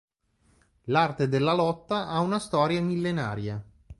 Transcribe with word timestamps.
L'arte 0.85 1.27
della 1.29 1.53
lotta 1.53 2.07
ha 2.07 2.21
una 2.21 2.39
storia 2.39 2.81
millenaria. 2.81 3.63